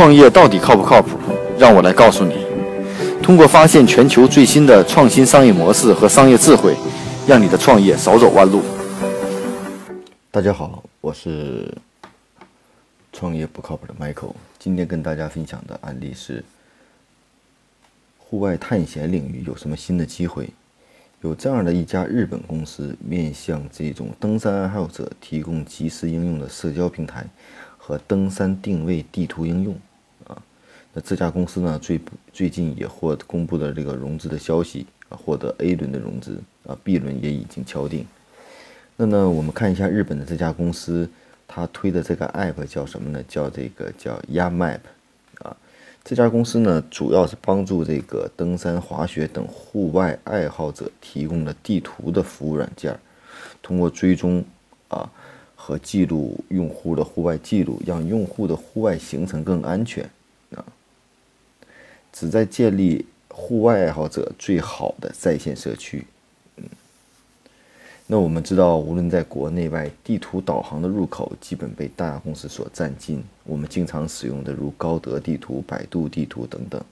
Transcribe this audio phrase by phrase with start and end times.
[0.00, 1.18] 创业到底靠不靠谱？
[1.58, 2.46] 让我来告诉你。
[3.22, 6.74] 通过发现全球最新的创新商业模式和商业智慧，
[7.28, 8.62] 让你的创业少走弯路。
[10.30, 11.70] 大家好，我是
[13.12, 14.32] 创业不靠谱的 Michael。
[14.58, 16.42] 今天跟大家分享的案例是：
[18.16, 20.48] 户外探险领域有什么新的机会？
[21.20, 27.26] 有这样的一家日本公司，面向这种登山爱好者提供即时应用的社交平台
[27.76, 29.78] 和登山定位地图应用。
[30.92, 32.00] 那这家公司呢，最
[32.32, 38.06] 最近也获公布了这个融资的消息，啊，获得 A 轮的融资，啊，B 轮也已经敲定。
[38.96, 41.08] 那呢，我们看一下日本的这家公司，
[41.46, 43.22] 它推的这个 App 叫什么呢？
[43.28, 44.80] 叫这个叫 Yamap
[45.38, 45.56] 啊。
[46.02, 52.98] 这家公司呢，主要是帮助这个登山、滑雪等户外爱好者提供的地图的服务软件，
[53.62, 54.44] 通过追踪
[54.88, 55.08] 啊
[55.54, 60.08] 和记录用户的户外记录，让用户的户外行程更安全，
[62.12, 66.04] 旨在建立户外爱好者最好的在线社区。
[68.06, 73.22] 那我们知道，无论在国内外，地图导航的入口基本被大公司所占尽。
[73.44, 76.82] 我们经常使用的如高德地图、百度地图等等。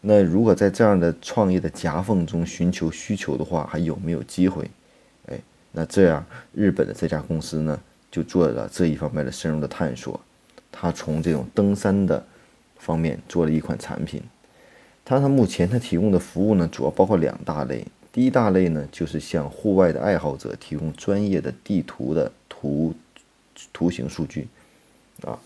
[0.00, 4.70] 那如果在这样的创业的夹缝中寻求需求的话，还有没有机会？
[5.26, 5.36] 哎，
[5.72, 10.20] 那这样日本的这家公司呢，就做了这一方面的深入的探索。
[10.70, 12.24] 他从这种登山的
[12.82, 14.20] 方面做了一款产品。
[15.04, 17.86] 它它目前它提供的服务呢，主要包括两大类。
[18.12, 22.92] 第一大类呢，就是向户外的爱好者提供专业的地图的图
[23.72, 24.46] 图形数据，
[25.24, 25.38] 啊，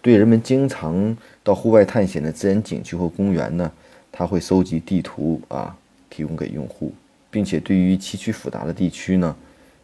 [0.00, 3.70] 对人们经常到户外探险的自然景区或公园呢，
[4.10, 5.76] 它会收集地图啊，
[6.08, 6.92] 提供给用户，
[7.30, 9.36] 并且对于崎岖复杂的地区呢，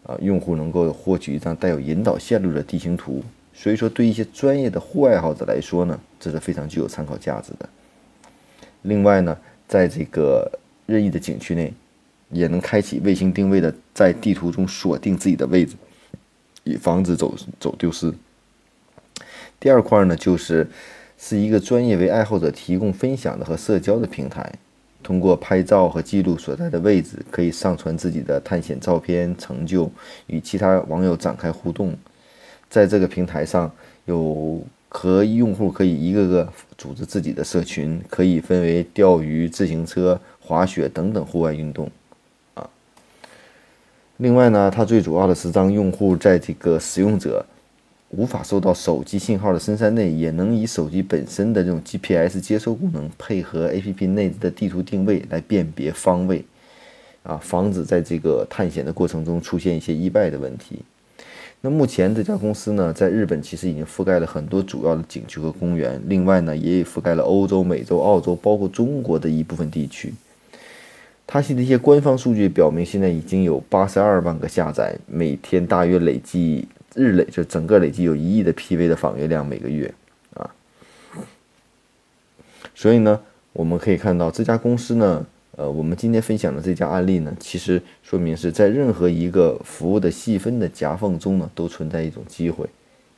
[0.05, 3.23] 啊，用户能够获取一张带有引导线路的地形图。
[3.61, 7.69] 所以说，对一些专业的户外爱好者来说呢，这是非常具有参考价值的。
[8.83, 9.37] 另外呢，
[9.69, 10.51] 在这个
[10.87, 11.75] 任意的景区内。
[12.33, 15.75] 也能开启卫星定位的，在地图中锁定自己的位置，
[16.63, 18.15] 以防止走走丢失。
[19.59, 20.65] 第二块呢，就是
[21.19, 24.49] 是一个专业为爱好者提供分享的和社交的平台。
[25.03, 29.91] 通过拍照和记录所在的位置，可以上传自己的探险照片、成就，
[30.29, 31.99] 与其他网友展开互动。
[32.71, 33.71] 在这个平台上，
[34.07, 41.91] 有和用户可以一个个组织自己的社群，可以分为钓鱼、自行车、滑雪等等户外运动。
[44.19, 47.45] 另外呢，它最主要的是让用户在这个使用者
[48.11, 56.45] 无法收到手机信号的深山内，也能以手机本身的这种 GPS 接收功能，配合 APP 内置的地图定位来辨别方位，
[57.23, 60.81] 啊，防止在这个探险的过程中出现一些意外的问题。
[61.63, 70.15] 那目前这家公司呢，在日本其实已经覆盖了很多主要的景区和公园，另外呢，也覆盖了欧洲、美洲、澳洲，包括中国的一部分地区。
[71.27, 79.93] 它现在一些官方数据表明，现在已经有八十二万个下载，每天大约累计日累就整个累计有一亿的 PV 的访阅量每个月
[80.35, 80.51] 啊。
[82.75, 83.21] 所以呢，
[83.53, 85.27] 我们可以看到这家公司呢，
[85.61, 92.65] 呃，我们今天分享的这家案例呢，其实说明是在任何一个服务的细分的夹缝中呢，都存在一种机会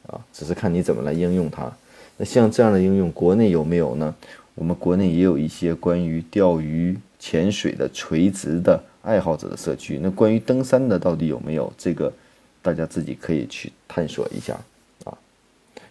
[0.08, 1.72] 啊，只是看你怎么来应用它。
[2.16, 4.12] 那像这样的应用，国内有没有呢？
[4.56, 6.98] 我们国内也有一些关于钓鱼。
[7.20, 12.12] 潜水的垂直的爱好者的社区，那关于登山的到底有没有这个，
[12.60, 14.58] 大家自己可以去探索一下
[15.04, 15.16] 啊。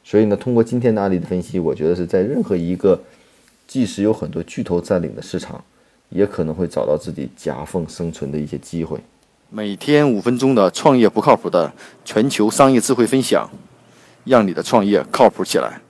[0.04, 3.02] 所以呢，通过今天的案例的分析，我觉得是在任何一个
[3.66, 5.64] 即使有很多巨头占领的市场，
[6.12, 9.00] 也可能会找到自己夹缝生存的一些机会。
[9.50, 11.74] 每天五分钟的创业不靠谱的
[12.06, 13.50] 全球商业智慧分享，
[14.24, 15.82] 让你的创业靠谱起来。